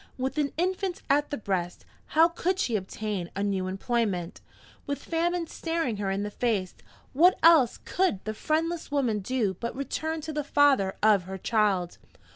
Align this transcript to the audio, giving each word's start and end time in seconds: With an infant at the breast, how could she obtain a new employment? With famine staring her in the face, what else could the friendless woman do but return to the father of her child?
With 0.17 0.39
an 0.39 0.51
infant 0.57 1.03
at 1.11 1.29
the 1.29 1.37
breast, 1.37 1.85
how 2.07 2.27
could 2.29 2.57
she 2.57 2.75
obtain 2.75 3.29
a 3.35 3.43
new 3.43 3.67
employment? 3.67 4.41
With 4.87 5.03
famine 5.03 5.45
staring 5.45 5.97
her 5.97 6.09
in 6.09 6.23
the 6.23 6.31
face, 6.31 6.73
what 7.13 7.37
else 7.43 7.77
could 7.77 8.19
the 8.25 8.33
friendless 8.33 8.89
woman 8.89 9.19
do 9.19 9.53
but 9.59 9.75
return 9.75 10.19
to 10.21 10.33
the 10.33 10.43
father 10.43 10.95
of 11.03 11.25
her 11.25 11.37
child? 11.37 11.99